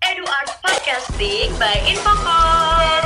Edu 0.00 0.24
Art 0.24 0.48
Podcasting 0.64 1.52
by 1.60 1.76
Infocom. 1.84 3.04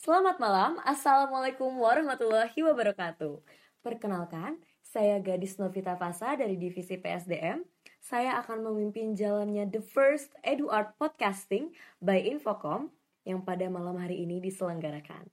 Selamat 0.00 0.40
malam, 0.40 0.80
Assalamualaikum 0.88 1.76
warahmatullahi 1.76 2.56
wabarakatuh. 2.64 3.44
Perkenalkan, 3.84 4.56
saya 4.80 5.20
Gadis 5.20 5.60
Novita 5.60 6.00
Fasa 6.00 6.32
dari 6.34 6.56
Divisi 6.56 6.96
PSDM 6.96 7.62
Saya 8.00 8.40
akan 8.42 8.72
memimpin 8.72 9.12
jalannya 9.12 9.68
The 9.68 9.84
First 9.84 10.32
Edu 10.42 10.72
Art 10.72 10.96
Podcasting 10.96 11.76
by 12.00 12.24
Infocom 12.24 12.90
Yang 13.24 13.40
pada 13.44 13.66
malam 13.68 13.96
hari 14.00 14.24
ini 14.24 14.40
diselenggarakan 14.40 15.28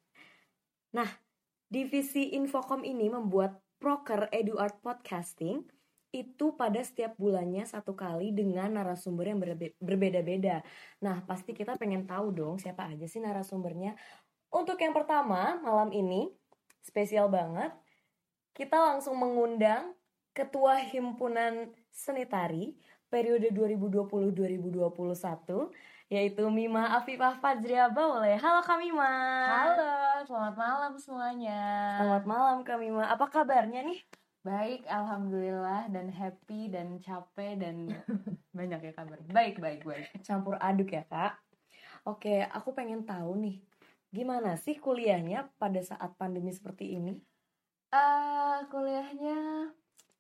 Nah, 0.96 1.10
Divisi 1.68 2.32
Infocom 2.34 2.88
ini 2.88 3.12
membuat 3.12 3.60
proker 3.78 4.32
Edu 4.32 4.56
Art 4.56 4.80
Podcasting 4.80 5.68
itu 6.16 6.56
pada 6.56 6.80
setiap 6.80 7.20
bulannya 7.20 7.68
satu 7.68 7.92
kali 7.92 8.32
dengan 8.32 8.80
narasumber 8.80 9.36
yang 9.36 9.40
berbe- 9.44 9.76
berbeda-beda. 9.78 10.64
Nah, 11.04 11.22
pasti 11.28 11.52
kita 11.52 11.76
pengen 11.76 12.08
tahu 12.08 12.32
dong 12.32 12.56
siapa 12.56 12.88
aja 12.88 13.04
sih 13.06 13.20
narasumbernya. 13.20 13.94
Untuk 14.48 14.80
yang 14.80 14.96
pertama, 14.96 15.60
malam 15.60 15.92
ini 15.92 16.32
spesial 16.80 17.28
banget. 17.28 17.76
Kita 18.56 18.80
langsung 18.80 19.20
mengundang 19.20 19.94
Ketua 20.32 20.80
Himpunan 20.80 21.76
Seni 21.92 22.24
Tari 22.24 22.74
periode 23.08 23.48
2020-2021 23.56 25.72
yaitu 26.08 26.48
Mima 26.48 26.96
Afifah 26.96 27.36
Fajria 27.44 27.92
Baule. 27.92 28.40
Halo 28.40 28.64
Kak 28.64 28.80
Mima. 28.80 29.12
Halo, 29.44 30.24
selamat 30.24 30.56
malam 30.56 30.96
semuanya. 30.96 31.60
Selamat 32.00 32.24
malam 32.24 32.64
Kak 32.64 32.80
Mima. 32.80 33.12
Apa 33.12 33.28
kabarnya 33.28 33.84
nih? 33.84 34.00
Baik, 34.48 34.88
alhamdulillah 34.88 35.92
dan 35.92 36.08
happy 36.08 36.72
dan 36.72 37.04
capek 37.04 37.60
dan 37.60 37.92
banyak 38.58 38.88
ya 38.88 38.94
kabar. 38.96 39.20
Baik, 39.28 39.60
baik, 39.60 39.84
baik. 39.84 40.08
Campur 40.24 40.56
aduk 40.64 40.96
ya 40.96 41.04
Kak. 41.12 41.36
Oke, 42.08 42.48
aku 42.56 42.72
pengen 42.72 43.04
tahu 43.04 43.36
nih. 43.36 43.60
Gimana 44.08 44.56
sih 44.56 44.80
kuliahnya 44.80 45.52
pada 45.60 45.84
saat 45.84 46.16
pandemi 46.16 46.56
seperti 46.56 46.96
ini? 46.96 47.20
Eh, 47.92 48.58
kuliahnya 48.72 49.76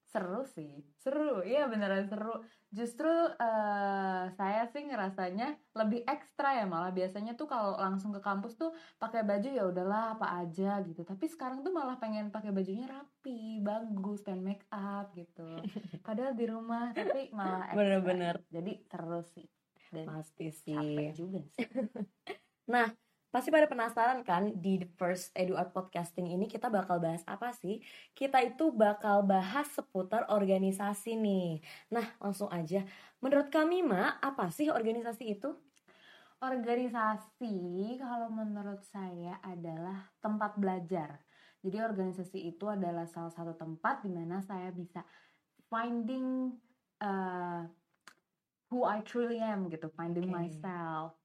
seru 0.07 0.47
sih. 0.47 0.87
Seru, 0.95 1.43
iya 1.43 1.67
beneran 1.67 2.07
seru. 2.07 2.39
Justru 2.71 3.07
eh, 3.35 4.23
saya 4.31 4.63
sih 4.71 4.87
ngerasanya 4.87 5.59
lebih 5.75 6.07
ekstra 6.07 6.55
ya 6.57 6.65
malah 6.65 6.95
biasanya 6.95 7.35
tuh 7.35 7.47
kalau 7.47 7.75
langsung 7.75 8.15
ke 8.15 8.23
kampus 8.23 8.55
tuh 8.55 8.71
pakai 8.97 9.27
baju 9.27 9.49
ya 9.51 9.63
udahlah 9.67 10.15
apa 10.15 10.41
aja 10.41 10.79
gitu. 10.83 11.03
Tapi 11.03 11.27
sekarang 11.27 11.61
tuh 11.61 11.75
malah 11.75 11.99
pengen 11.99 12.31
pakai 12.31 12.51
bajunya 12.55 12.87
rapi, 12.87 13.59
bagus, 13.59 14.23
pengen 14.23 14.47
make 14.47 14.65
up 14.71 15.11
gitu. 15.11 15.59
Padahal 16.07 16.33
di 16.33 16.45
rumah 16.47 16.95
tapi 16.95 17.29
malah 17.35 17.67
ekstra. 17.71 17.77
Bener-bener. 17.77 18.35
Jadi 18.47 18.71
seru 18.87 19.21
sih. 19.21 19.47
Dan 19.87 20.03
Pasti 20.03 20.51
capek 20.51 21.11
sih. 21.11 21.15
juga 21.15 21.39
sih. 21.51 21.63
Nah, 22.67 22.91
pasti 23.27 23.51
pada 23.51 23.67
penasaran 23.67 24.23
kan 24.23 24.55
di 24.55 24.79
The 24.79 24.89
First 24.95 25.35
Edu 25.35 25.59
Art 25.59 25.75
Podcasting 25.75 26.31
ini 26.31 26.47
kita 26.47 26.71
bakal 26.71 27.03
bahas 27.03 27.21
apa 27.27 27.51
sih? 27.51 27.83
Kita 28.15 28.39
itu 28.39 28.71
bakal 28.71 29.27
bahas 29.27 29.67
seputar 29.75 30.31
organisasi 30.31 31.19
nih. 31.19 31.59
Nah, 31.91 32.07
langsung 32.23 32.47
aja. 32.47 32.87
Menurut 33.19 33.51
kami, 33.51 33.83
Ma, 33.83 34.15
apa 34.23 34.47
sih 34.47 34.71
organisasi 34.71 35.23
itu? 35.27 35.51
Organisasi 36.37 37.97
kalau 37.97 38.29
menurut 38.29 38.85
saya 38.85 39.41
adalah 39.41 40.07
tempat 40.21 40.53
belajar. 40.55 41.17
Jadi 41.65 41.81
organisasi 41.81 42.53
itu 42.53 42.69
adalah 42.69 43.09
salah 43.09 43.33
satu 43.33 43.57
tempat 43.57 44.05
di 44.05 44.13
mana 44.13 44.39
saya 44.45 44.69
bisa 44.69 45.01
finding 45.67 46.53
uh, 47.01 47.65
who 48.69 48.85
I 48.85 49.01
truly 49.01 49.41
am 49.41 49.67
gitu, 49.73 49.89
finding 49.97 50.29
Oke. 50.29 50.37
myself. 50.37 51.16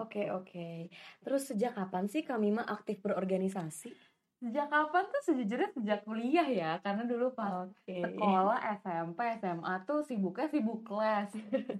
Oke, 0.00 0.32
oke. 0.32 0.88
Terus 1.20 1.42
sejak 1.52 1.76
kapan 1.76 2.08
sih 2.08 2.24
Kak 2.24 2.40
Mima 2.40 2.64
aktif 2.64 3.04
berorganisasi? 3.04 3.92
Sejak 4.40 4.72
kapan 4.72 5.04
tuh 5.12 5.22
sejujurnya 5.28 5.70
sejak 5.76 6.00
kuliah 6.08 6.48
ya, 6.48 6.70
karena 6.80 7.04
dulu 7.04 7.36
pas 7.36 7.68
Oke. 7.68 8.00
sekolah 8.00 8.58
SMP 8.80 9.18
SMA 9.36 9.74
tuh 9.84 10.00
sibuknya 10.00 10.48
sibuk 10.48 10.88
les 10.96 11.28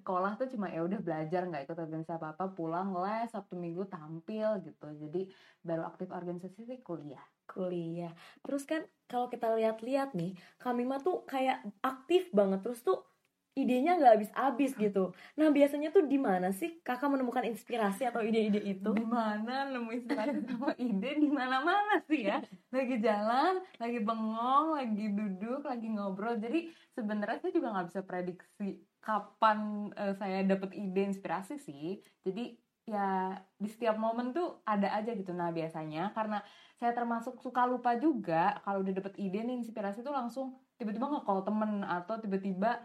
sekolah 0.05 0.37
tuh 0.37 0.53
cuma 0.53 0.69
ya 0.69 0.85
udah 0.85 1.01
belajar 1.01 1.49
nggak 1.49 1.65
ikut 1.65 1.79
organisasi 1.81 2.13
apa 2.21 2.37
apa 2.37 2.45
pulang 2.53 2.93
les 3.01 3.33
sabtu 3.33 3.57
minggu 3.57 3.89
tampil 3.89 4.61
gitu 4.61 4.93
jadi 5.01 5.25
baru 5.65 5.89
aktif 5.89 6.13
organisasi 6.13 6.69
sih 6.69 6.79
kuliah 6.85 7.23
Kuliah. 7.51 8.15
Terus 8.47 8.63
kan 8.63 8.87
kalau 9.11 9.27
kita 9.27 9.51
lihat-lihat 9.59 10.15
nih, 10.15 10.39
Kak 10.63 10.71
Mima 10.71 11.03
tuh 11.03 11.27
kayak 11.27 11.67
aktif 11.83 12.31
banget. 12.31 12.63
Terus 12.63 12.79
tuh 12.87 13.10
idenya 13.59 13.99
nggak 13.99 14.15
habis-habis 14.19 14.73
gitu. 14.79 15.11
Nah, 15.35 15.51
biasanya 15.51 15.91
tuh 15.91 16.07
di 16.07 16.17
mana 16.17 16.55
sih 16.55 16.79
kakak 16.87 17.11
menemukan 17.11 17.43
inspirasi 17.51 18.07
atau 18.07 18.23
ide-ide 18.23 18.63
itu? 18.63 18.91
di 18.95 19.07
mana 19.07 19.67
nemu 19.67 19.91
inspirasi 19.91 20.39
sama 20.47 20.73
ide? 20.79 21.11
Di 21.19 21.31
mana 21.31 21.59
mana 21.61 21.99
sih 22.07 22.31
ya. 22.31 22.39
Lagi 22.71 22.97
jalan 23.03 23.59
lagi 23.83 23.99
bengong 23.99 24.79
lagi 24.79 25.07
duduk 25.11 25.67
lagi 25.67 25.89
ngobrol. 25.91 26.39
Jadi 26.39 26.71
sebenarnya 26.95 27.43
saya 27.43 27.53
juga 27.53 27.75
nggak 27.75 27.89
bisa 27.91 28.01
prediksi 28.07 28.69
kapan 29.03 29.91
eh, 29.99 30.15
saya 30.15 30.47
dapat 30.47 30.71
ide 30.77 31.11
inspirasi 31.11 31.59
sih. 31.59 31.99
Jadi 32.23 32.55
ya 32.89 33.39
di 33.55 33.69
setiap 33.71 33.95
momen 33.99 34.35
tuh 34.35 34.63
ada 34.67 34.95
aja 34.95 35.15
gitu. 35.15 35.31
Nah 35.35 35.55
biasanya 35.55 36.11
karena 36.15 36.43
saya 36.81 36.97
termasuk 36.97 37.39
suka 37.45 37.69
lupa 37.69 37.95
juga 37.99 38.59
kalau 38.65 38.83
udah 38.83 38.95
dapet 38.95 39.15
ide 39.21 39.45
nih 39.45 39.63
inspirasi 39.63 40.01
tuh 40.01 40.15
langsung 40.15 40.59
tiba-tiba 40.81 41.13
nge-call 41.13 41.45
temen 41.45 41.85
atau 41.85 42.17
tiba-tiba 42.17 42.81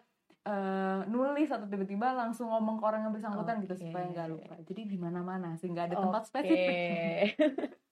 eh, 0.46 1.02
nulis 1.10 1.50
atau 1.50 1.66
tiba-tiba 1.66 2.14
langsung 2.14 2.48
ngomong 2.54 2.78
ke 2.80 2.84
orang 2.86 3.02
yang 3.10 3.14
bersangkutan 3.14 3.60
gitu 3.66 3.76
Oke. 3.76 3.84
supaya 3.90 4.06
nggak 4.14 4.30
lupa 4.30 4.56
jadi 4.62 4.82
di 4.86 4.98
mana-mana 4.98 5.58
sih 5.58 5.68
nggak 5.70 5.86
ada 5.94 5.98
tempat 6.00 6.22
Oke. 6.26 6.30
spesifik 6.30 6.78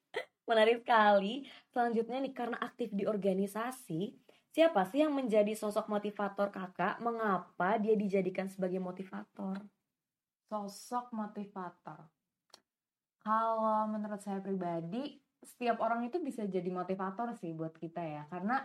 Menarik 0.43 0.83
sekali. 0.83 1.47
Selanjutnya 1.71 2.19
nih 2.19 2.35
karena 2.35 2.59
aktif 2.59 2.91
di 2.91 3.07
organisasi, 3.07 4.11
siapa 4.51 4.83
sih 4.91 4.99
yang 4.99 5.15
menjadi 5.15 5.55
sosok 5.55 5.87
motivator 5.87 6.51
kakak? 6.51 6.99
Mengapa 6.99 7.79
dia 7.79 7.95
dijadikan 7.95 8.51
sebagai 8.51 8.83
motivator? 8.83 9.55
sosok 10.53 11.09
motivator 11.17 12.05
kalau 13.25 13.89
menurut 13.89 14.21
saya 14.21 14.37
pribadi 14.37 15.17
setiap 15.41 15.81
orang 15.81 16.05
itu 16.05 16.21
bisa 16.21 16.45
jadi 16.45 16.69
motivator 16.69 17.33
sih 17.33 17.57
buat 17.57 17.73
kita 17.73 18.05
ya 18.05 18.23
karena 18.29 18.61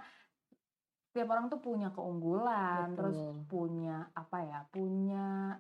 setiap 1.18 1.34
orang 1.34 1.50
tuh 1.50 1.58
punya 1.58 1.90
keunggulan 1.90 2.94
terus 2.94 3.18
Betul. 3.18 3.50
punya 3.50 4.06
apa 4.14 4.38
ya 4.46 4.60
punya 4.70 5.58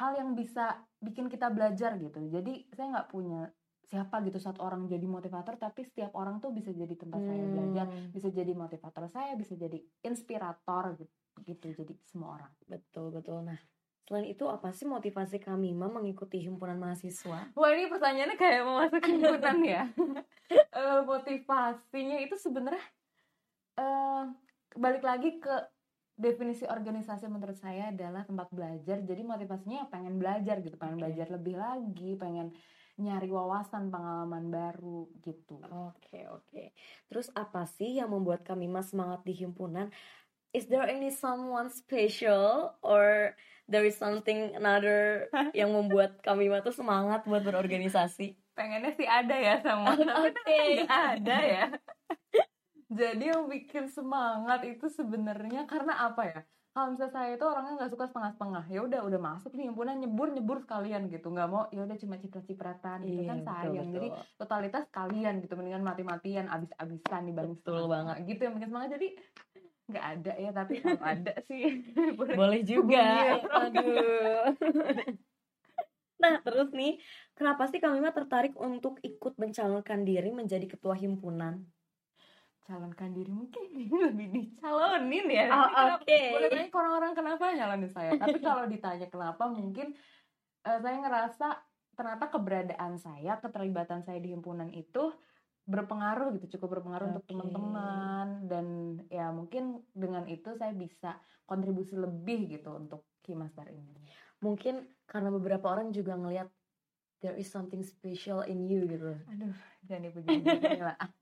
hal 0.00 0.10
yang 0.16 0.32
bisa 0.32 0.80
bikin 0.96 1.28
kita 1.28 1.52
belajar 1.52 2.00
gitu 2.00 2.24
jadi 2.32 2.64
saya 2.72 2.96
nggak 2.96 3.10
punya 3.12 3.52
siapa 3.84 4.24
gitu 4.24 4.40
satu 4.40 4.64
orang 4.64 4.88
jadi 4.88 5.04
motivator 5.04 5.60
tapi 5.60 5.84
setiap 5.84 6.16
orang 6.16 6.40
tuh 6.40 6.56
bisa 6.56 6.72
jadi 6.72 6.92
tempat 6.96 7.20
saya 7.20 7.44
belajar 7.52 7.84
Hmm, 7.84 8.08
bisa 8.16 8.32
jadi 8.32 8.52
motivator 8.56 9.04
saya 9.12 9.36
bisa 9.36 9.56
jadi 9.60 9.76
inspirator 10.04 10.96
gitu, 10.96 11.12
gitu 11.44 11.66
jadi 11.84 11.92
semua 12.08 12.40
orang 12.40 12.52
betul 12.64 13.12
betul. 13.12 13.44
Nah, 13.44 13.60
selain 14.08 14.28
itu 14.28 14.48
apa 14.48 14.72
sih 14.72 14.88
motivasi 14.88 15.36
kami 15.36 15.76
mengikuti 15.76 16.40
himpunan 16.40 16.80
mahasiswa? 16.80 17.52
Wah 17.52 17.68
ini 17.76 17.92
pertanyaannya 17.92 18.36
kayak 18.40 18.60
mau 18.64 18.80
masuk 18.80 19.04
himpunan 19.04 19.58
ya. 19.64 19.84
Eh, 20.48 21.00
motivasinya 21.04 22.24
itu 22.24 22.32
sebenarnya 22.40 22.80
eh 23.76 24.24
balik 24.76 25.04
lagi 25.06 25.40
ke 25.40 25.54
definisi 26.18 26.66
organisasi 26.66 27.30
menurut 27.30 27.54
saya 27.54 27.94
adalah 27.94 28.26
tempat 28.26 28.50
belajar. 28.50 28.98
Jadi 29.06 29.22
motivasinya 29.22 29.86
ya 29.86 29.86
pengen 29.86 30.18
belajar 30.18 30.58
gitu, 30.60 30.74
pengen 30.74 30.98
Oke. 30.98 31.02
belajar 31.06 31.26
lebih 31.30 31.54
lagi, 31.54 32.10
pengen 32.18 32.50
nyari 32.98 33.30
wawasan 33.30 33.94
pengalaman 33.94 34.50
baru 34.50 35.06
gitu. 35.22 35.62
Oke, 35.94 36.26
oke. 36.26 36.74
Terus 37.06 37.30
apa 37.38 37.62
sih 37.70 38.02
yang 38.02 38.10
membuat 38.10 38.42
kami 38.42 38.66
mas 38.66 38.90
semangat 38.90 39.22
di 39.22 39.38
himpunan? 39.38 39.94
Is 40.50 40.66
there 40.66 40.82
any 40.82 41.14
someone 41.14 41.70
special 41.70 42.74
or 42.82 43.36
there 43.70 43.86
is 43.86 43.94
something 43.94 44.50
another 44.58 45.30
yang 45.58 45.70
membuat 45.70 46.18
kami 46.26 46.50
tuh 46.66 46.74
semangat 46.74 47.22
buat 47.30 47.46
berorganisasi? 47.46 48.34
Pengennya 48.58 48.90
sih 48.98 49.06
ada 49.06 49.36
ya 49.38 49.62
sama, 49.62 49.94
tapi 49.94 50.26
Oke. 50.34 50.82
nggak 50.82 51.02
ada 51.22 51.36
ya. 51.46 51.64
Jadi 52.88 53.24
yang 53.28 53.44
bikin 53.52 53.92
semangat 53.92 54.64
itu 54.64 54.88
sebenarnya 54.88 55.68
karena 55.68 56.08
apa 56.08 56.22
ya? 56.24 56.40
Kalau 56.72 56.94
misalnya 56.94 57.10
saya 57.12 57.30
itu 57.34 57.44
orangnya 57.44 57.74
nggak 57.74 57.92
suka 57.92 58.04
setengah-setengah, 58.06 58.64
ya 58.70 58.80
udah 58.86 59.00
udah 59.02 59.20
masuk 59.20 59.50
nih 59.58 59.66
himpunan 59.66 59.98
nyebur 59.98 60.30
nyebur 60.30 60.62
sekalian 60.62 61.10
gitu, 61.10 61.26
nggak 61.34 61.48
mau 61.50 61.66
ya 61.74 61.82
udah 61.84 61.96
cuma 61.98 62.16
ciprat-cipratan 62.22 62.98
gitu 63.02 63.18
Iya, 63.18 63.28
kan 63.28 63.38
betul, 63.42 63.50
sayang. 63.50 63.88
Jadi 63.92 64.08
totalitas 64.38 64.84
kalian 64.94 65.34
gitu, 65.42 65.52
mendingan 65.58 65.82
mati-matian, 65.82 66.46
abis-abisan 66.46 67.22
dibanding 67.28 67.58
Betul 67.58 67.82
setengah-setengah. 67.82 68.16
Gitu 68.30 68.40
yang 68.46 68.54
bikin 68.56 68.68
semangat. 68.70 68.90
Jadi 68.94 69.08
nggak 69.88 70.04
ada 70.04 70.32
ya, 70.38 70.50
tapi 70.54 70.72
kalau 70.78 71.02
ada 71.18 71.32
sih 71.48 71.62
boleh. 72.14 72.36
Boleh 72.36 72.60
juga. 72.62 73.04
Aduh. 73.68 74.42
Nah, 76.18 76.42
terus 76.42 76.74
nih, 76.74 76.98
kenapa 77.38 77.70
sih 77.70 77.78
Kak 77.78 77.94
Mima 77.94 78.10
tertarik 78.10 78.58
untuk 78.58 78.98
ikut 79.06 79.38
mencalonkan 79.38 80.02
diri 80.02 80.34
menjadi 80.34 80.66
ketua 80.66 80.98
himpunan? 80.98 81.62
Calonkan 82.68 83.16
diri 83.16 83.32
mungkin 83.32 83.64
lebih 84.12 84.28
dicalonin 84.28 85.26
ya. 85.32 85.48
Oh, 85.48 85.96
oke. 85.96 86.20
boleh 86.36 86.48
tanya 86.52 86.68
orang-orang 86.76 87.12
kenapa 87.16 87.42
nyalonin 87.56 87.88
saya? 87.88 88.12
Tapi 88.20 88.38
kalau 88.46 88.68
ditanya 88.68 89.08
kenapa 89.08 89.48
mungkin 89.48 89.96
eh, 90.68 90.78
saya 90.84 90.96
ngerasa 91.00 91.48
ternyata 91.96 92.28
keberadaan 92.28 93.00
saya 93.00 93.40
keterlibatan 93.40 94.04
saya 94.04 94.20
di 94.20 94.30
himpunan 94.36 94.68
itu 94.70 95.10
berpengaruh 95.68 96.32
gitu 96.38 96.56
cukup 96.56 96.78
berpengaruh 96.78 97.16
untuk 97.16 97.24
Oke. 97.24 97.32
teman-teman. 97.32 98.28
Dan 98.44 98.66
ya 99.08 99.32
mungkin 99.32 99.80
dengan 99.96 100.28
itu 100.28 100.52
saya 100.60 100.76
bisa 100.76 101.16
kontribusi 101.48 101.96
lebih 101.96 102.52
gitu 102.52 102.76
untuk 102.76 103.08
Kimastar 103.24 103.68
ini. 103.72 103.96
Mungkin 104.44 104.84
karena 105.08 105.32
beberapa 105.32 105.72
orang 105.72 105.92
juga 105.92 106.16
ngelihat 106.16 106.48
there 107.20 107.34
is 107.34 107.50
something 107.50 107.82
special 107.82 108.46
in 108.46 108.70
you 108.70 108.86
gitu. 108.86 109.18
aduh 109.26 109.54
jangan 109.86 110.02
dipuji 110.06 110.38
lah 110.78 110.94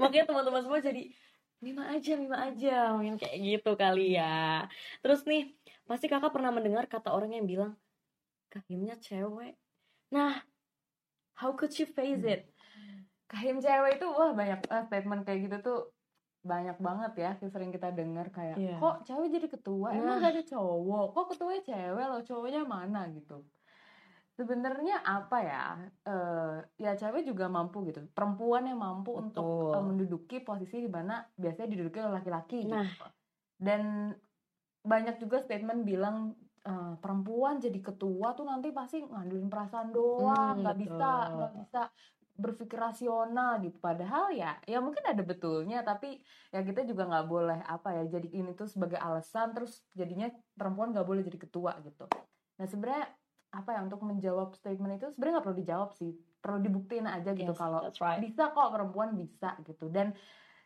Makanya 0.00 0.24
teman-teman 0.28 0.62
semua 0.64 0.80
jadi 0.80 1.02
Mima 1.60 1.92
aja, 1.92 2.16
Mima 2.16 2.38
aja, 2.48 2.96
mungkin 2.96 3.20
kayak 3.20 3.36
gitu 3.36 3.76
kali 3.76 4.16
ya. 4.16 4.64
Terus 5.04 5.28
nih, 5.28 5.52
pasti 5.84 6.08
kakak 6.08 6.32
pernah 6.32 6.48
mendengar 6.48 6.88
kata 6.88 7.12
orang 7.12 7.36
yang 7.36 7.44
bilang, 7.44 7.76
Kak 8.48 8.64
Mimnya 8.72 8.96
cewek. 8.96 9.60
Nah, 10.08 10.40
how 11.36 11.52
could 11.52 11.76
you 11.76 11.84
face 11.84 12.24
it? 12.24 12.48
kahim 13.30 13.62
cewek 13.62 14.02
itu 14.02 14.06
wah 14.10 14.34
banyak 14.34 14.58
eh, 14.66 14.82
statement 14.90 15.22
kayak 15.22 15.40
gitu 15.46 15.56
tuh 15.62 15.78
banyak 16.42 16.74
banget 16.82 17.12
ya 17.14 17.30
sering 17.46 17.70
kita 17.70 17.94
dengar 17.94 18.26
kayak 18.34 18.58
Iya. 18.58 18.74
kok 18.82 19.06
cewek 19.06 19.28
jadi 19.30 19.46
ketua 19.46 19.94
emang 19.94 20.18
Nah. 20.18 20.22
gak 20.24 20.32
ada 20.34 20.42
cowok 20.50 21.06
kok 21.14 21.26
ketuanya 21.30 21.62
cewek 21.62 22.06
loh 22.10 22.20
cowoknya 22.26 22.60
mana 22.66 23.06
gitu 23.14 23.46
sebenarnya 24.40 25.04
apa 25.04 25.36
ya 25.44 25.64
eh 26.08 26.56
ya 26.80 26.90
cewek 26.96 27.22
juga 27.28 27.44
mampu 27.46 27.84
gitu 27.84 28.00
perempuan 28.16 28.64
yang 28.64 28.80
mampu 28.80 29.10
untuk 29.12 29.44
Betul. 29.44 29.74
eh, 29.76 29.84
menduduki 29.84 30.36
posisi 30.40 30.76
di 30.80 30.90
mana 30.90 31.12
biasanya 31.36 31.68
diduduki 31.68 31.98
oleh 32.00 32.14
laki-laki 32.18 32.58
gitu. 32.64 32.74
Nah. 32.74 33.12
dan 33.60 33.82
banyak 34.80 35.20
juga 35.20 35.36
statement 35.44 35.84
bilang 35.84 36.16
eh, 36.64 36.94
perempuan 37.02 37.60
jadi 37.60 37.80
ketua 37.80 38.32
tuh 38.32 38.48
nanti 38.48 38.72
pasti 38.72 39.04
ngandelin 39.04 39.48
perasaan 39.52 39.88
doang 39.92 40.56
Hmm, 40.56 40.62
nggak 40.64 40.76
bisa 40.80 41.08
betul. 41.08 41.36
nggak 41.36 41.52
bisa 41.60 41.80
berpikir 42.40 42.78
rasional 42.80 43.60
gitu 43.60 43.76
padahal 43.76 44.32
ya 44.32 44.56
ya 44.64 44.80
mungkin 44.80 45.04
ada 45.04 45.20
betulnya 45.20 45.84
tapi 45.84 46.24
ya 46.48 46.64
kita 46.64 46.88
juga 46.88 47.04
nggak 47.04 47.26
boleh 47.28 47.60
apa 47.68 47.88
ya 48.00 48.02
jadi 48.08 48.28
ini 48.32 48.56
tuh 48.56 48.64
sebagai 48.64 48.96
alasan 48.96 49.52
terus 49.52 49.84
jadinya 49.92 50.32
perempuan 50.56 50.88
nggak 50.96 51.04
boleh 51.04 51.20
jadi 51.20 51.36
ketua 51.36 51.76
gitu 51.84 52.08
nah 52.56 52.64
sebenarnya 52.64 53.04
apa 53.50 53.74
ya 53.74 53.80
untuk 53.82 54.00
menjawab 54.06 54.54
statement 54.54 55.02
itu 55.02 55.10
sebenarnya 55.10 55.34
nggak 55.38 55.46
perlu 55.46 55.58
dijawab 55.58 55.90
sih. 55.98 56.12
Perlu 56.40 56.58
dibuktiin 56.62 57.06
aja 57.06 57.30
gitu 57.34 57.52
Yes, 57.52 57.60
kalau 57.60 57.82
right. 57.84 58.22
bisa 58.22 58.54
kok 58.54 58.70
perempuan 58.70 59.12
bisa 59.18 59.58
gitu. 59.66 59.90
Dan 59.90 60.14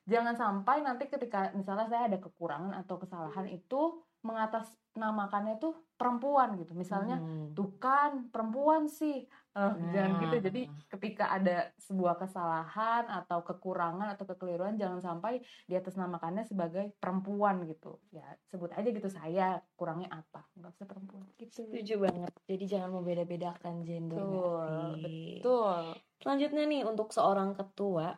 jangan 0.05 0.37
sampai 0.37 0.85
nanti 0.85 1.09
ketika 1.09 1.51
misalnya 1.57 1.89
saya 1.89 2.13
ada 2.13 2.19
kekurangan 2.21 2.77
atau 2.85 3.01
kesalahan 3.01 3.49
itu 3.49 4.05
mengatasnamakannya 4.25 5.61
tuh 5.61 5.77
perempuan 5.95 6.57
gitu 6.59 6.73
misalnya 6.75 7.21
Hmm. 7.21 7.53
tuh 7.55 7.77
kan 7.79 8.33
perempuan 8.33 8.89
sih 8.91 9.29
Eh, 9.55 9.75
jangan 9.95 10.19
gitu 10.19 10.51
jadi 10.51 10.67
Nah. 10.67 10.83
ketika 10.91 11.31
ada 11.31 11.71
sebuah 11.79 12.19
kesalahan 12.19 13.07
atau 13.07 13.47
kekurangan 13.47 14.19
atau 14.19 14.27
kekeliruan 14.27 14.75
jangan 14.75 14.99
sampai 14.99 15.47
di 15.71 15.79
atas 15.79 15.95
namakannya 15.95 16.43
sebagai 16.43 16.91
perempuan 16.99 17.63
gitu 17.71 18.03
ya 18.11 18.27
sebut 18.51 18.75
aja 18.75 18.91
gitu 18.91 19.07
saya 19.07 19.63
kurangnya 19.79 20.11
apa 20.11 20.43
nggak 20.59 20.75
usah 20.75 20.87
perempuan 20.91 21.31
gitu 21.39 21.71
Setuju 21.71 22.03
banget. 22.03 22.35
Jadi 22.51 22.65
jangan 22.67 22.91
membeda-bedakan 22.99 23.87
gender. 23.87 24.19
Betul, 24.19 24.91
betul 25.07 25.83
Selanjutnya 26.19 26.65
nih 26.67 26.83
untuk 26.83 27.15
seorang 27.15 27.55
ketua, 27.55 28.11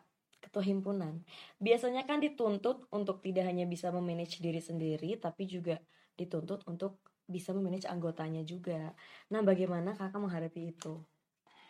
ketua 0.56 0.73
himpunan, 0.73 1.20
biasanya 1.61 2.08
kan 2.08 2.17
dituntut 2.17 2.88
untuk 2.88 3.20
tidak 3.20 3.44
hanya 3.44 3.69
bisa 3.69 3.93
memanage 3.93 4.41
diri 4.41 4.56
sendiri, 4.56 5.20
tapi 5.20 5.44
juga 5.44 5.76
dituntut 6.17 6.64
untuk 6.64 6.97
bisa 7.29 7.53
memanage 7.53 7.85
anggotanya 7.85 8.41
juga. 8.41 8.97
Nah, 9.29 9.44
bagaimana 9.44 9.93
kakak 9.93 10.17
menghadapi 10.17 10.73
itu? 10.73 10.97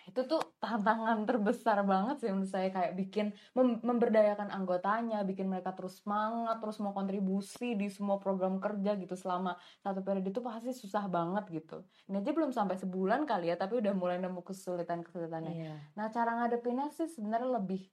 itu 0.06 0.22
tuh 0.22 0.38
tantangan 0.62 1.26
terbesar 1.26 1.82
banget 1.82 2.22
sih 2.22 2.30
menurut 2.30 2.46
saya 2.46 2.70
kayak 2.70 2.94
bikin 2.94 3.34
mem- 3.58 3.82
memberdayakan 3.82 4.54
anggotanya, 4.54 5.26
bikin 5.26 5.50
mereka 5.50 5.74
terus 5.74 5.98
semangat, 5.98 6.62
terus 6.62 6.78
mau 6.78 6.94
kontribusi 6.94 7.74
di 7.74 7.90
semua 7.90 8.22
program 8.22 8.62
kerja 8.62 8.94
gitu 8.94 9.18
selama 9.18 9.58
satu 9.82 10.06
periode 10.06 10.30
itu 10.30 10.38
pasti 10.38 10.70
susah 10.70 11.10
banget 11.10 11.50
gitu. 11.50 11.82
Ini 12.06 12.22
aja 12.22 12.30
belum 12.30 12.54
sampai 12.54 12.78
sebulan 12.78 13.26
kali 13.26 13.50
ya, 13.50 13.58
tapi 13.58 13.82
udah 13.82 13.90
mulai 13.98 14.22
nemu 14.22 14.46
kesulitan-kesulitannya. 14.46 15.54
Iya. 15.58 15.74
Nah, 15.98 16.06
cara 16.14 16.38
ngadepinnya 16.38 16.86
sih 16.94 17.10
sebenarnya 17.10 17.58
lebih 17.58 17.90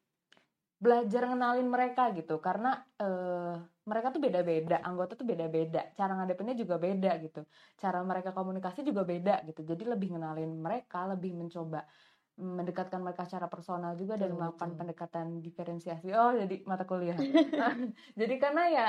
belajar 0.84 1.22
ngenalin 1.30 1.68
mereka 1.76 2.02
gitu 2.18 2.34
karena 2.46 2.68
eh, 3.02 3.54
mereka 3.90 4.08
tuh 4.16 4.22
beda-beda, 4.26 4.76
anggota 4.88 5.14
tuh 5.20 5.28
beda-beda, 5.32 5.80
cara 5.98 6.12
ngadepinnya 6.18 6.56
juga 6.62 6.76
beda 6.86 7.10
gitu, 7.26 7.40
cara 7.82 8.00
mereka 8.10 8.30
komunikasi 8.38 8.80
juga 8.90 9.04
beda 9.12 9.32
gitu, 9.48 9.60
jadi 9.72 9.84
lebih 9.94 10.08
ngenalin 10.16 10.52
mereka, 10.66 10.98
lebih 11.12 11.32
mencoba 11.40 11.80
mendekatkan 12.34 13.00
mereka 13.06 13.22
secara 13.30 13.46
personal 13.54 13.94
juga 14.02 14.18
dan 14.18 14.34
melakukan 14.34 14.74
pendekatan 14.80 15.26
diferensiasi. 15.46 16.10
Oh, 16.18 16.34
jadi 16.34 16.66
mata 16.66 16.84
kuliah. 16.90 17.18
jadi 18.20 18.34
karena 18.42 18.64
ya 18.74 18.86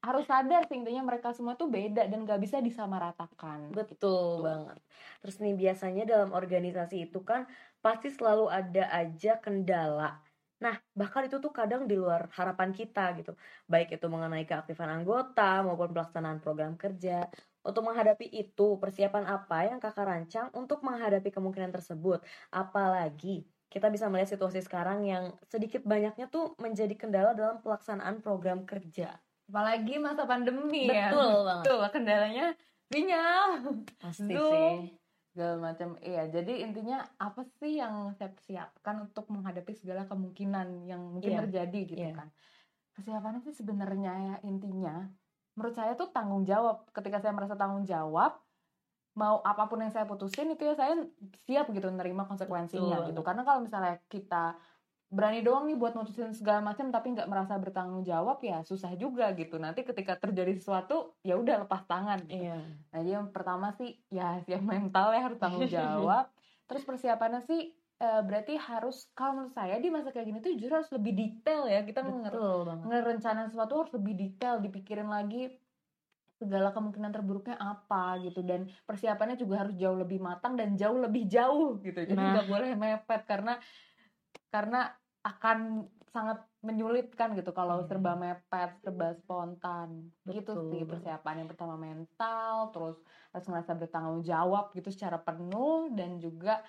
harus 0.00 0.24
sadar 0.24 0.64
sih 0.64 0.80
intinya 0.80 1.04
mereka 1.04 1.28
semua 1.36 1.60
tuh 1.60 1.68
beda 1.68 2.08
dan 2.08 2.24
gak 2.24 2.40
bisa 2.40 2.56
disamaratakan. 2.64 3.68
Betul 3.68 4.40
Gitu. 4.40 4.44
banget. 4.48 4.78
Terus 5.20 5.36
nih 5.44 5.54
biasanya 5.60 6.02
dalam 6.08 6.30
organisasi 6.32 6.96
itu 7.12 7.20
kan 7.20 7.44
pasti 7.84 8.08
selalu 8.08 8.48
ada 8.48 8.88
aja 8.96 9.36
kendala. 9.44 10.24
Nah, 10.60 10.76
bahkan 10.92 11.24
itu 11.24 11.40
tuh 11.40 11.48
kadang 11.50 11.88
di 11.88 11.96
luar 11.96 12.28
harapan 12.36 12.70
kita 12.76 13.16
gitu. 13.16 13.32
Baik 13.64 13.96
itu 13.96 14.06
mengenai 14.12 14.44
keaktifan 14.44 14.92
anggota 14.92 15.64
maupun 15.64 15.96
pelaksanaan 15.96 16.38
program 16.44 16.76
kerja. 16.76 17.26
Untuk 17.64 17.84
menghadapi 17.84 18.28
itu, 18.28 18.76
persiapan 18.76 19.24
apa 19.24 19.68
yang 19.68 19.80
kakak 19.80 20.04
rancang 20.04 20.52
untuk 20.52 20.84
menghadapi 20.84 21.32
kemungkinan 21.32 21.72
tersebut? 21.72 22.20
Apalagi 22.52 23.48
kita 23.72 23.88
bisa 23.88 24.12
melihat 24.12 24.36
situasi 24.36 24.60
sekarang 24.60 25.06
yang 25.08 25.32
sedikit 25.48 25.80
banyaknya 25.86 26.28
tuh 26.28 26.52
menjadi 26.60 26.92
kendala 26.92 27.32
dalam 27.32 27.64
pelaksanaan 27.64 28.20
program 28.20 28.68
kerja. 28.68 29.16
Apalagi 29.48 29.96
masa 29.96 30.28
pandemi 30.28 30.92
ya. 30.92 31.08
Betul 31.08 31.30
banget. 31.46 31.64
Betul, 31.64 31.80
kendalanya 31.94 32.46
sinyal. 32.92 33.48
Pasti 33.96 34.34
Zoom. 34.36 34.52
sih. 34.52 34.99
Segala 35.30 35.54
macam. 35.72 35.94
Iya 36.02 36.26
jadi 36.28 36.66
intinya 36.66 37.06
apa 37.16 37.46
sih 37.62 37.78
yang 37.78 38.12
saya 38.18 38.34
persiapkan 38.34 39.06
untuk 39.06 39.30
menghadapi 39.30 39.72
segala 39.72 40.04
kemungkinan 40.10 40.84
yang 40.90 41.00
mungkin 41.00 41.32
Iya, 41.34 41.40
terjadi 41.46 41.80
gitu 41.86 42.02
iya. 42.02 42.14
kan? 42.14 42.28
Persiapannya 42.94 43.40
sih 43.46 43.54
sebenarnya 43.54 44.12
ya 44.18 44.34
intinya 44.44 45.06
menurut 45.54 45.74
saya 45.74 45.94
tuh 45.94 46.10
tanggung 46.10 46.42
jawab. 46.42 46.90
Ketika 46.90 47.22
saya 47.22 47.32
merasa 47.32 47.54
tanggung 47.54 47.86
jawab 47.86 48.42
mau 49.18 49.42
apa 49.42 49.66
pun 49.66 49.82
yang 49.82 49.90
saya 49.90 50.06
putusin 50.06 50.54
itu 50.54 50.62
ya 50.62 50.74
saya 50.78 50.94
siap 51.46 51.66
gitu 51.74 51.90
nerima 51.90 52.26
konsekuensinya 52.26 53.02
Betul. 53.02 53.08
gitu. 53.14 53.20
Karena 53.26 53.42
kalau 53.42 53.60
misalnya 53.62 53.98
kita 54.06 54.54
berani 55.10 55.42
doang 55.42 55.66
nih 55.66 55.74
buat 55.74 55.98
mutusin 55.98 56.30
segala 56.30 56.62
macam 56.62 56.94
tapi 56.94 57.10
nggak 57.18 57.26
merasa 57.26 57.58
bertanggung 57.58 58.06
jawab 58.06 58.38
ya 58.46 58.62
susah 58.62 58.94
juga 58.94 59.34
gitu 59.34 59.58
nanti 59.58 59.82
ketika 59.82 60.14
terjadi 60.14 60.54
sesuatu 60.54 61.18
ya 61.26 61.34
udah 61.34 61.66
lepas 61.66 61.82
tangan 61.90 62.22
gitu. 62.30 62.46
Iya. 62.46 62.62
Nah, 62.62 62.98
jadi 63.02 63.10
yang 63.18 63.26
pertama 63.34 63.74
sih 63.74 63.98
ya 64.06 64.38
siap 64.46 64.62
mental 64.62 65.10
ya 65.10 65.26
harus 65.26 65.38
tanggung 65.42 65.66
jawab. 65.66 66.30
Terus 66.70 66.86
persiapannya 66.86 67.42
sih 67.42 67.74
eh, 67.74 68.22
berarti 68.22 68.54
harus 68.54 69.10
kalau 69.10 69.42
menurut 69.42 69.54
saya 69.58 69.82
di 69.82 69.90
masa 69.90 70.14
kayak 70.14 70.26
gini 70.30 70.38
tuh 70.38 70.54
jujur 70.54 70.78
harus 70.78 70.90
lebih 70.94 71.12
detail 71.18 71.66
ya. 71.66 71.82
Kita 71.82 72.06
Betul 72.06 72.86
ngerencanain 72.86 73.50
sesuatu 73.50 73.82
harus 73.82 73.92
lebih 73.98 74.14
detail, 74.14 74.62
dipikirin 74.62 75.10
lagi 75.10 75.58
segala 76.40 76.72
kemungkinan 76.72 77.12
terburuknya 77.12 77.60
apa 77.60 78.16
gitu 78.24 78.40
dan 78.40 78.64
persiapannya 78.88 79.36
juga 79.36 79.60
harus 79.60 79.76
jauh 79.76 79.92
lebih 79.92 80.24
matang 80.24 80.56
dan 80.56 80.72
jauh 80.72 80.96
lebih 80.96 81.28
jauh 81.28 81.76
gitu. 81.84 82.00
Jadi 82.00 82.16
Nah. 82.16 82.32
nggak 82.32 82.46
boleh 82.48 82.70
mepet 82.80 83.22
karena 83.28 83.60
karena 84.54 84.78
akan 85.20 85.58
sangat 86.10 86.38
menyulitkan 86.66 87.28
gitu 87.38 87.50
kalau 87.54 87.80
Iya. 87.80 87.88
serba 87.88 88.12
mepet, 88.18 88.70
serba 88.82 89.06
spontan. 89.20 89.88
gitu 90.26 90.52
Betul 90.54 90.64
sih 90.70 90.80
banget. 90.82 90.90
persiapan 90.90 91.34
yang 91.44 91.48
pertama 91.52 91.74
mental, 91.78 92.54
terus 92.74 92.96
harus 93.32 93.46
merasa 93.52 93.72
bertanggung 93.78 94.20
jawab 94.26 94.64
gitu 94.76 94.88
secara 94.90 95.18
penuh 95.26 95.92
dan 95.98 96.10
juga 96.24 96.64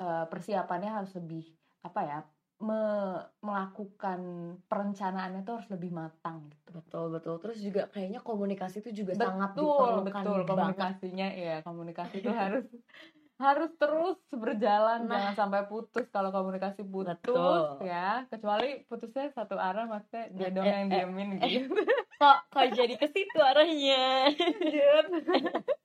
eh, 0.00 0.24
persiapannya 0.32 0.90
harus 0.96 1.12
lebih 1.18 1.42
apa 1.84 2.00
ya? 2.10 2.18
me- 2.56 3.20
melakukan 3.44 4.20
perencanaannya 4.64 5.44
itu 5.44 5.52
harus 5.52 5.68
lebih 5.68 5.92
matang 5.92 6.48
gitu. 6.48 6.72
Betul 6.72 7.04
betul. 7.12 7.34
Terus 7.44 7.58
juga 7.60 7.82
kayaknya 7.92 8.20
komunikasi 8.24 8.80
itu 8.80 9.04
juga 9.04 9.12
sangat 9.12 9.52
Betul, 9.52 9.76
diperlukan 9.76 10.24
betul 10.24 10.38
banget. 10.48 10.48
komunikasinya 10.56 11.28
ya, 11.36 11.54
komunikasi 11.60 12.14
itu 12.24 12.32
harus 12.32 12.64
harus 13.36 13.68
terus 13.76 14.16
berjalan 14.32 15.04
Nah. 15.04 15.12
jangan 15.12 15.34
sampai 15.36 15.60
putus 15.68 16.08
kalau 16.08 16.32
komunikasi 16.32 16.80
putus 16.88 17.20
Betul. 17.20 17.84
ya 17.84 18.24
kecuali 18.32 18.80
putusnya 18.88 19.28
satu 19.36 19.60
arah 19.60 19.84
maksudnya 19.84 20.32
dia 20.32 20.48
Eh, 20.48 20.52
dong 20.56 20.64
eh, 20.64 20.72
yang 20.72 20.88
eh, 20.88 20.92
diemin 20.92 21.28
gitu 21.44 21.76
Kok 22.16 22.38
kok 22.48 22.66
jadi 22.72 22.94
ke 22.96 23.06
situ 23.12 23.36
arahnya? 23.36 24.32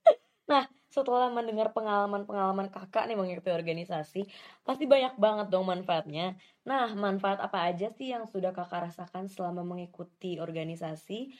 setelah 0.92 1.32
mendengar 1.32 1.72
pengalaman-pengalaman 1.72 2.68
kakak 2.68 3.08
nih 3.08 3.16
mengikuti 3.16 3.48
organisasi, 3.48 4.20
pasti 4.68 4.84
banyak 4.84 5.16
banget 5.16 5.48
dong 5.48 5.64
manfaatnya. 5.64 6.36
Nah, 6.68 6.92
manfaat 6.92 7.40
apa 7.40 7.64
aja 7.72 7.88
sih 7.96 8.12
yang 8.12 8.28
sudah 8.28 8.52
kakak 8.52 8.92
rasakan 8.92 9.32
selama 9.32 9.64
mengikuti 9.64 10.36
organisasi? 10.44 11.32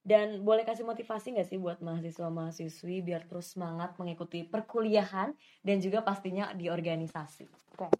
Dan 0.00 0.40
boleh 0.40 0.64
kasih 0.64 0.88
motivasi 0.88 1.36
nggak 1.36 1.48
sih 1.52 1.60
buat 1.60 1.84
mahasiswa-mahasiswi 1.84 3.04
biar 3.04 3.28
terus 3.28 3.52
semangat 3.52 4.00
mengikuti 4.00 4.48
perkuliahan 4.48 5.36
dan 5.60 5.76
juga 5.78 6.00
pastinya 6.00 6.56
di 6.56 6.72
organisasi? 6.72 7.44
Oke. 7.76 7.92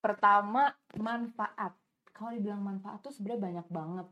Pertama, 0.00 0.72
manfaat. 0.96 1.76
Kalau 2.14 2.32
dibilang 2.32 2.64
manfaat 2.64 3.04
tuh 3.04 3.12
sebenarnya 3.12 3.40
banyak 3.40 3.66
banget. 3.68 4.06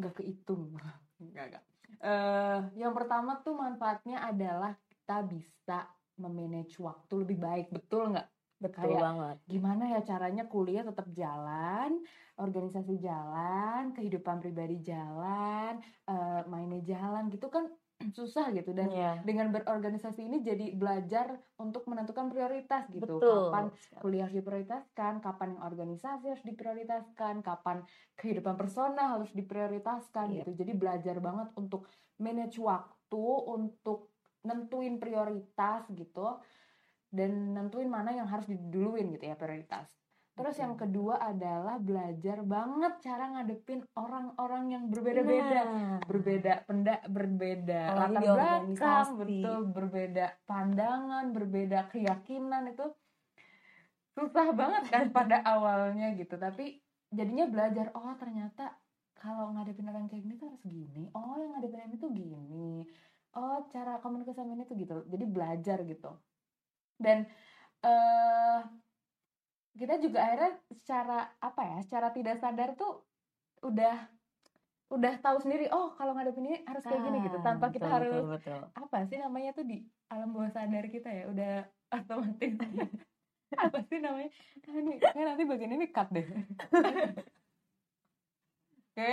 Nggak 0.00 0.14
kehitung. 0.24 0.72
Nggak, 1.18 1.44
nggak. 1.50 1.64
Eh, 1.98 2.60
yang 2.78 2.94
pertama 2.94 3.42
tuh 3.42 3.58
manfaatnya 3.58 4.22
adalah 4.22 4.70
kita 4.86 5.18
bisa 5.26 5.90
memanage 6.14 6.78
waktu 6.78 7.26
lebih 7.26 7.42
baik. 7.42 7.66
Betul 7.74 8.14
nggak? 8.14 8.28
Betul 8.58 8.90
Kayak 8.90 9.02
banget. 9.02 9.38
gimana 9.48 9.84
ya 9.96 10.00
caranya 10.04 10.44
kuliah 10.44 10.84
tetap 10.84 11.08
jalan, 11.14 12.04
organisasi 12.36 13.00
jalan, 13.00 13.96
kehidupan 13.96 14.36
pribadi 14.44 14.76
jalan, 14.84 15.80
eh, 16.04 16.40
mainnya 16.52 16.80
jalan 16.84 17.32
gitu 17.32 17.48
kan 17.48 17.64
susah 18.18 18.54
gitu 18.54 18.70
dan 18.76 18.92
Iya, 18.92 19.08
dengan 19.24 19.50
berorganisasi 19.54 20.20
ini 20.28 20.38
jadi 20.44 20.70
belajar 20.76 21.40
untuk 21.58 21.86
menentukan 21.90 22.28
prioritas 22.30 22.86
gitu. 22.92 23.18
betul. 23.18 23.24
Kapan 23.24 23.64
kuliah 23.98 24.26
harus 24.28 24.36
diprioritaskan, 24.38 25.12
kapan 25.24 25.48
yang 25.58 25.62
organisasi 25.66 26.24
harus 26.30 26.44
diprioritaskan, 26.46 27.34
kapan 27.42 27.82
kehidupan 28.20 28.54
personal 28.54 29.18
harus 29.18 29.32
diprioritaskan 29.34 30.26
Iya. 30.30 30.44
gitu. 30.44 30.50
Jadi 30.54 30.72
belajar 30.78 31.16
banget 31.18 31.48
untuk 31.58 31.90
manage 32.22 32.58
waktu, 32.62 33.24
untuk 33.48 34.14
nentuin 34.46 35.02
prioritas 35.02 35.90
gitu 35.90 36.38
dan 37.08 37.56
nentuin 37.56 37.88
mana 37.88 38.12
yang 38.12 38.28
harus 38.28 38.44
diduluin 38.48 39.08
gitu 39.16 39.24
ya 39.32 39.36
prioritas. 39.36 39.88
Terus 40.38 40.54
yang 40.62 40.78
kedua 40.78 41.18
adalah 41.18 41.82
belajar 41.82 42.46
banget 42.46 43.02
cara 43.02 43.26
ngadepin 43.34 43.82
orang-orang 43.98 44.64
yang 44.70 44.84
berbeda-beda. 44.86 45.60
Nah, 45.66 45.98
berbeda 46.06 46.52
penda 46.62 47.02
berbeda 47.10 47.80
latar 47.90 48.22
belakang 48.22 49.08
betul 49.18 49.60
berbeda 49.74 50.26
pandangan 50.46 51.34
berbeda 51.34 51.90
keyakinan 51.90 52.70
itu 52.70 52.86
susah 54.14 54.54
banget 54.54 54.86
kan 54.86 55.10
pada 55.18 55.42
awalnya 55.42 56.14
gitu. 56.14 56.38
Tapi 56.38 56.78
jadinya 57.10 57.50
belajar 57.50 57.90
oh 57.98 58.14
ternyata 58.14 58.78
kalau 59.18 59.50
ngadepin 59.58 59.90
orang 59.90 60.06
kayak 60.06 60.22
gini 60.22 60.38
tuh 60.38 60.54
harus 60.54 60.62
gini. 60.62 61.10
Oh 61.18 61.34
yang 61.34 61.58
ngadepin 61.58 61.82
ini 61.82 61.96
tuh 61.98 62.14
gini. 62.14 62.86
Oh 63.34 63.66
cara 63.74 63.98
komunikasi 63.98 64.38
sama 64.38 64.54
ini 64.54 64.70
tuh 64.70 64.78
gitu. 64.78 65.02
Jadi 65.10 65.24
belajar 65.26 65.82
gitu 65.82 66.14
dan 66.98 67.24
eh 67.82 68.60
kita 69.78 69.94
juga 70.02 70.18
akhirnya 70.26 70.52
secara 70.74 71.18
apa 71.38 71.62
ya 71.62 71.78
secara 71.86 72.10
tidak 72.10 72.36
sadar 72.42 72.74
tuh 72.74 73.06
udah 73.62 74.10
udah 74.88 75.20
tahu 75.20 75.38
sendiri 75.44 75.68
oh 75.68 75.92
kalau 75.94 76.16
ngadepin 76.16 76.48
ini 76.48 76.58
harus 76.64 76.82
kayak 76.82 77.04
gini 77.04 77.18
gitu. 77.28 77.38
Ah, 77.38 77.44
tanpa 77.44 77.68
kita 77.68 77.86
betul, 77.86 77.94
harus 77.94 78.24
betul, 78.24 78.34
betul. 78.34 78.60
apa 78.72 78.96
sih 79.06 79.18
namanya 79.20 79.50
tuh 79.52 79.64
di 79.68 79.84
alam 80.08 80.32
bawah 80.32 80.50
sadar 80.50 80.84
kita 80.88 81.10
ya 81.12 81.24
udah 81.28 81.52
otomatis. 81.92 82.56
Apa 83.48 83.80
sih 83.88 83.96
namanya? 83.96 84.28
Nah, 84.68 84.76
ini 84.76 84.92
kayak 85.00 85.24
nanti 85.24 85.44
bagian 85.48 85.72
ini 85.72 85.88
cut 85.88 86.12
deh. 86.12 86.20
Oke 88.92 89.12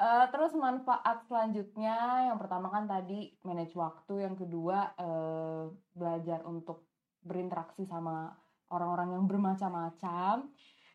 eh, 0.00 0.24
terus 0.32 0.52
manfaat 0.56 1.28
selanjutnya. 1.28 2.28
Yang 2.32 2.38
pertama 2.40 2.72
kan 2.72 2.88
tadi 2.88 3.36
manage 3.44 3.76
waktu. 3.76 4.24
Yang 4.24 4.48
kedua 4.48 4.96
eh, 4.96 5.64
belajar 5.92 6.40
untuk 6.48 6.88
berinteraksi 7.26 7.82
sama 7.84 8.30
orang-orang 8.70 9.18
yang 9.18 9.24
bermacam-macam. 9.26 10.46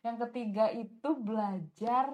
Yang 0.02 0.18
ketiga 0.28 0.72
itu 0.74 1.10
belajar 1.20 2.10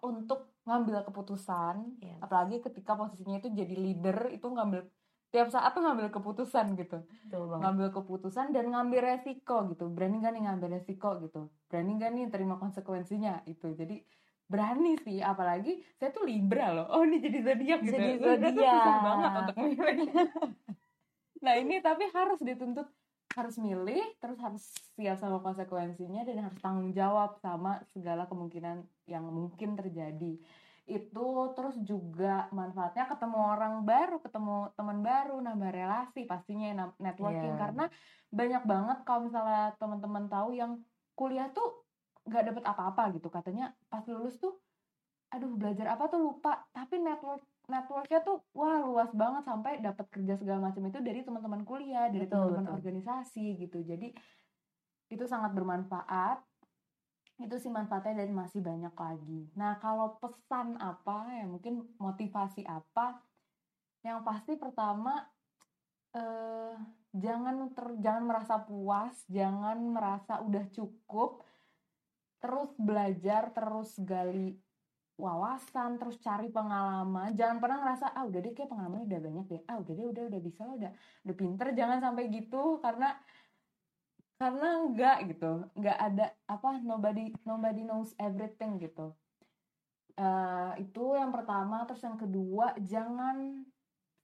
untuk 0.00 0.56
ngambil 0.62 1.02
keputusan. 1.10 1.98
Yes. 1.98 2.18
apalagi 2.22 2.62
ketika 2.62 2.94
posisinya 2.94 3.42
itu 3.42 3.50
jadi 3.50 3.74
leader 3.74 4.30
itu 4.30 4.46
ngambil 4.46 4.86
tiap 5.32 5.48
saat 5.48 5.72
tuh 5.72 5.80
ngambil 5.82 6.12
keputusan 6.12 6.76
gitu. 6.76 7.02
Ngambil 7.32 7.88
keputusan 7.90 8.52
dan 8.52 8.68
ngambil 8.68 9.16
resiko 9.16 9.64
gitu. 9.72 9.88
Berani 9.88 10.20
gak 10.20 10.32
nih 10.36 10.42
ngambil 10.44 10.68
resiko 10.76 11.18
gitu? 11.24 11.48
Berani 11.72 11.92
gak 11.98 12.10
nih 12.12 12.24
terima 12.28 12.60
konsekuensinya 12.60 13.42
itu 13.48 13.72
jadi 13.72 14.04
berani 14.52 15.00
sih 15.00 15.24
apalagi 15.24 15.80
saya 15.96 16.12
tuh 16.12 16.28
libra 16.28 16.76
loh. 16.76 16.86
Oh 16.92 17.00
ini 17.08 17.24
jadi 17.24 17.38
zodiak 17.40 17.80
gitu. 17.80 17.96
Jadi 17.96 18.10
tuh 18.20 18.28
susah 18.28 18.52
zodiak. 18.52 19.00
banget 19.00 19.30
untuk 19.40 19.56
milih 19.56 19.96
nah 21.42 21.58
ini 21.58 21.82
tapi 21.82 22.06
harus 22.14 22.38
dituntut 22.38 22.86
harus 23.32 23.56
milih 23.56 24.04
terus 24.20 24.38
harus 24.38 24.64
siap 24.94 25.16
sama 25.16 25.40
konsekuensinya 25.40 26.22
dan 26.28 26.44
harus 26.44 26.60
tanggung 26.60 26.92
jawab 26.92 27.40
sama 27.40 27.80
segala 27.90 28.28
kemungkinan 28.28 28.84
yang 29.08 29.24
mungkin 29.24 29.74
terjadi. 29.74 30.36
Itu 30.84 31.56
terus 31.56 31.80
juga 31.80 32.52
manfaatnya 32.52 33.08
ketemu 33.08 33.38
orang 33.40 33.74
baru 33.88 34.20
ketemu 34.20 34.76
teman 34.76 35.00
baru 35.00 35.40
nambah 35.40 35.70
relasi 35.72 36.28
pastinya 36.28 36.68
nam- 36.76 36.98
networking. 37.00 37.56
Iya. 37.56 37.60
karena 37.60 37.84
banyak 38.32 38.62
banget 38.68 38.98
kalau 39.08 39.20
misalnya 39.24 39.72
teman-teman 39.80 40.24
tahu 40.28 40.52
yang 40.52 40.72
kuliah 41.16 41.48
tuh 41.56 41.88
nggak 42.28 42.52
dapet 42.52 42.64
apa-apa 42.68 43.16
gitu. 43.16 43.32
Katanya 43.32 43.72
pas 43.88 44.04
lulus 44.04 44.36
tuh 44.36 44.60
aduh 45.32 45.56
belajar 45.56 45.96
apa 45.96 46.04
tuh 46.12 46.20
lupa. 46.20 46.68
Tapi 46.76 47.00
network 47.00 47.40
networknya 47.70 48.20
tuh 48.26 48.42
wah 48.56 48.82
luas 48.82 49.10
banget 49.14 49.46
sampai 49.46 49.78
dapat 49.78 50.06
kerja 50.10 50.34
segala 50.34 50.70
macam 50.70 50.82
itu 50.82 50.98
dari 50.98 51.22
teman-teman 51.22 51.62
kuliah 51.62 52.10
dari 52.10 52.26
teman-teman 52.26 52.74
organisasi 52.74 53.60
gitu. 53.62 53.82
Jadi 53.86 54.10
itu 55.12 55.24
sangat 55.28 55.54
bermanfaat. 55.54 56.42
Itu 57.38 57.58
sih 57.58 57.70
manfaatnya 57.70 58.22
dan 58.22 58.34
masih 58.34 58.60
banyak 58.62 58.94
lagi. 58.94 59.42
Nah 59.54 59.78
kalau 59.78 60.18
pesan 60.18 60.78
apa 60.78 61.30
ya 61.30 61.46
mungkin 61.46 61.86
motivasi 61.98 62.66
apa? 62.66 63.22
Yang 64.02 64.18
pasti 64.26 64.52
pertama 64.58 65.22
eh 66.12 66.76
jangan 67.12 67.72
ter, 67.72 67.86
jangan 68.04 68.24
merasa 68.28 68.60
puas 68.60 69.16
jangan 69.30 69.78
merasa 69.78 70.42
udah 70.42 70.66
cukup. 70.74 71.46
Terus 72.42 72.74
belajar 72.74 73.54
terus 73.54 73.94
gali 74.02 74.58
wawasan 75.22 76.02
terus 76.02 76.18
cari 76.18 76.50
pengalaman. 76.50 77.30
Jangan 77.38 77.62
pernah 77.62 77.78
ngerasa 77.78 78.10
ah 78.10 78.26
udah 78.26 78.40
deh 78.42 78.50
kayak 78.50 78.70
pengalaman 78.74 79.06
udah 79.06 79.20
banyak 79.22 79.46
deh. 79.46 79.62
Ah 79.70 79.78
udah 79.78 79.92
deh 79.94 80.06
udah 80.10 80.22
udah 80.26 80.40
bisa 80.42 80.60
lah, 80.66 80.74
udah 80.74 80.90
udah 81.22 81.36
pinter. 81.38 81.66
Jangan 81.78 81.98
sampai 82.02 82.24
gitu 82.34 82.62
karena 82.82 83.08
karena 84.42 84.68
enggak 84.82 85.18
gitu. 85.30 85.52
Enggak 85.78 85.98
ada 86.02 86.26
apa 86.50 86.68
nobody 86.82 87.30
nobody 87.46 87.86
knows 87.86 88.10
everything 88.18 88.82
gitu. 88.82 89.14
Eh, 90.18 90.72
itu 90.82 91.04
yang 91.14 91.30
pertama. 91.30 91.86
Terus 91.86 92.02
yang 92.02 92.18
kedua 92.18 92.74
jangan 92.82 93.62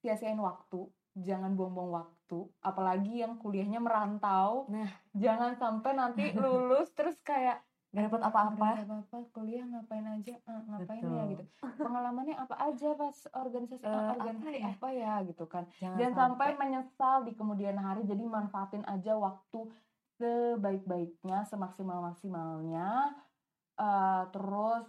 sia-siain 0.02 0.42
waktu. 0.42 0.82
Jangan 1.14 1.54
buang-buang 1.54 1.94
waktu. 1.94 2.38
Apalagi 2.58 3.22
yang 3.22 3.38
kuliahnya 3.38 3.78
merantau. 3.78 4.66
Nah. 4.66 4.90
jangan 5.14 5.54
sampai 5.54 5.94
nanti 5.94 6.34
lulus 6.34 6.90
terus 6.98 7.14
kayak 7.22 7.62
Gak 7.98 8.06
dapat 8.06 8.20
"Nggak 8.20 8.30
apa-apa. 8.30 8.70
kuliah 9.28 9.64
ngapain 9.64 10.06
aja 10.06 10.34
Eh, 10.36 10.60
ngapain 10.64 11.00
ya 11.00 11.10
Betul. 11.20 11.30
gitu 11.30 11.44
pengalamannya 11.78 12.36
apa 12.36 12.54
aja 12.64 12.88
pas 12.94 13.16
organisasi 13.32 13.82
Eh, 13.82 13.88
ah, 13.88 13.98
apa 14.08 14.12
organisasi 14.16 14.56
ya? 14.56 14.68
apa 14.70 14.88
ya 14.90 15.14
gitu 15.24 15.44
kan 15.44 15.64
Jangan, 15.74 15.96
jangan 15.96 16.14
sampai 16.14 16.50
menyesal 16.56 17.16
di 17.22 17.32
kemudian 17.32 17.76
hari 17.76 18.02
jadi 18.02 18.22
manfaatin 18.24 18.84
aja 18.84 19.12
waktu 19.14 19.60
sebaik-baiknya 20.16 21.42
semaksimal 21.44 21.98
maksimalnya 22.04 23.14
Eh, 23.74 24.22
terus 24.28 24.86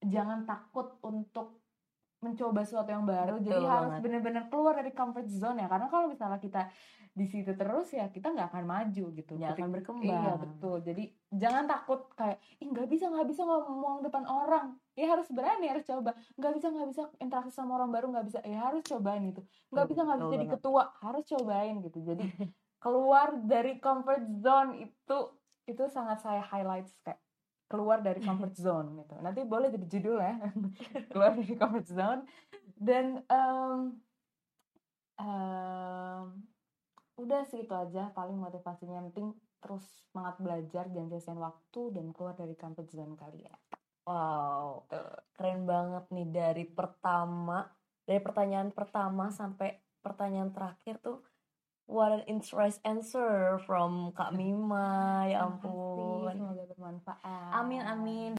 jangan 0.00 0.42
takut 0.42 0.98
untuk 1.00 1.62
mencoba 2.18 2.62
sesuatu 2.62 2.86
yang 2.88 3.02
baru 3.02 3.34
jadi 3.36 3.58
Betul 3.58 3.66
harus 3.66 3.90
banget. 3.90 4.02
benar-benar 4.04 4.44
keluar 4.46 4.74
dari 4.74 4.90
comfort 4.90 5.26
zone 5.26 5.58
ya 5.58 5.66
karena 5.66 5.86
kalau 5.86 6.06
misalnya 6.06 6.38
kita 6.38 6.70
di 7.10 7.26
situ 7.26 7.50
terus 7.52 7.90
ya 7.90 8.06
kita 8.06 8.30
nggak 8.30 8.48
akan 8.48 8.64
maju 8.64 9.04
gitu 9.10 9.32
Nggak 9.34 9.52
akan 9.52 9.70
berkembang. 9.74 10.06
iya 10.06 10.32
betul 10.36 10.78
jadi 10.80 11.04
jangan 11.32 11.64
takut 11.64 12.12
kayak 12.12 12.36
ih 12.60 12.68
nggak 12.68 12.88
bisa 12.92 13.08
nggak 13.08 13.24
bisa 13.24 13.42
ngomong 13.48 14.04
depan 14.04 14.24
orang. 14.28 14.76
Ya 14.92 15.16
harus 15.16 15.28
berani 15.32 15.72
harus 15.72 15.84
coba. 15.88 16.12
Nggak 16.36 16.52
bisa 16.60 16.66
nggak 16.68 16.88
bisa 16.92 17.02
interaksi 17.18 17.52
sama 17.56 17.80
orang 17.80 17.88
baru 17.88 18.12
nggak 18.12 18.26
bisa. 18.28 18.38
Ya 18.44 18.68
harus 18.68 18.84
cobain 18.84 19.24
itu 19.24 19.40
nggak 19.72 19.86
bisa 19.88 20.00
nggak 20.04 20.18
bisa 20.20 20.32
jadi 20.36 20.46
ketua. 20.52 20.82
Harus 21.00 21.24
cobain 21.24 21.74
gitu. 21.80 21.98
Jadi 22.04 22.24
keluar 22.84 23.28
dari 23.40 23.80
comfort 23.80 24.24
zone 24.44 24.70
itu 24.84 25.18
itu 25.64 25.84
sangat 25.88 26.20
saya 26.20 26.42
highlight 26.44 26.90
kayak 27.00 27.22
keluar 27.72 28.04
dari 28.04 28.20
comfort 28.20 28.52
zone 28.64 29.00
gitu. 29.00 29.14
Nanti 29.24 29.40
boleh 29.48 29.72
jadi 29.72 29.86
judul 29.88 30.20
ya. 30.20 30.36
Keluar 31.12 31.32
dari 31.32 31.54
comfort 31.56 31.88
zone. 31.88 32.22
Dan 32.76 33.24
em, 33.24 33.96
em, 35.16 36.24
udah 37.16 37.42
sih 37.48 37.64
itu 37.64 37.72
aja 37.72 38.12
paling 38.12 38.36
motivasinya 38.36 39.00
yang 39.00 39.08
penting 39.14 39.32
terus 39.62 39.86
semangat 40.10 40.36
belajar 40.42 40.84
jangan 40.90 41.22
sia 41.22 41.34
waktu 41.38 41.80
dan 41.94 42.10
keluar 42.10 42.34
dari 42.34 42.58
comfort 42.58 42.90
zone 42.90 43.14
kalian. 43.14 43.58
Wow, 44.02 44.90
keren 45.38 45.62
banget 45.62 46.04
nih 46.10 46.28
dari 46.28 46.64
pertama, 46.66 47.62
dari 48.02 48.18
pertanyaan 48.18 48.74
pertama 48.74 49.30
sampai 49.30 49.78
pertanyaan 50.02 50.50
terakhir 50.50 50.98
tuh 50.98 51.22
what 51.86 52.10
an 52.10 52.26
interest 52.26 52.82
answer 52.82 53.62
from 53.62 54.10
Kak 54.18 54.34
Mima 54.34 55.30
ya 55.30 55.46
ampun. 55.46 56.34
semoga 56.34 56.64
bermanfaat. 56.74 57.50
Amin 57.54 57.82
amin. 57.86 58.32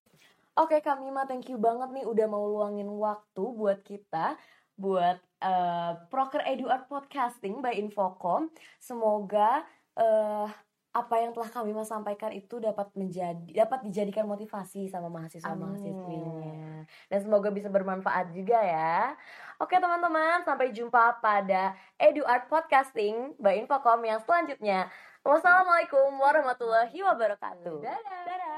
Oke 0.59 0.83
Kak 0.83 0.99
Mima 0.99 1.23
thank 1.23 1.47
you 1.47 1.55
banget 1.55 1.95
nih 1.95 2.05
udah 2.05 2.27
mau 2.27 2.43
luangin 2.45 2.91
waktu 2.99 3.43
buat 3.55 3.79
kita 3.87 4.35
buat 4.73 5.17
eh, 5.41 5.91
Proker 6.09 6.41
Edu 6.49 6.65
Art 6.67 6.89
Podcasting 6.89 7.61
by 7.61 7.77
Infocom. 7.77 8.49
Semoga 8.81 9.63
eh, 9.97 10.47
apa 10.93 11.15
yang 11.17 11.33
telah 11.33 11.49
kami 11.49 11.73
Mima 11.73 11.81
sampaikan 11.81 12.29
itu 12.29 12.61
dapat 12.61 12.93
menjadi 12.93 13.65
dapat 13.65 13.81
dijadikan 13.81 14.29
motivasi 14.29 14.85
sama 14.93 15.09
mahasiswa 15.09 15.57
mahasiswinya 15.57 16.85
dan 17.09 17.19
semoga 17.25 17.49
bisa 17.49 17.65
bermanfaat 17.65 18.29
juga 18.29 18.61
ya. 18.61 19.17
Oke 19.57 19.81
teman-teman 19.81 20.45
sampai 20.45 20.69
jumpa 20.69 21.17
pada 21.17 21.73
Edu 21.97 22.21
Art 22.29 22.45
Podcasting 22.45 23.33
by 23.41 23.57
Infocom 23.57 24.05
yang 24.05 24.21
selanjutnya. 24.21 24.85
Wassalamualaikum 25.25 26.13
warahmatullahi 26.19 26.99
wabarakatuh. 26.99 27.79
Dadah. 27.81 28.21
Dadah. 28.27 28.52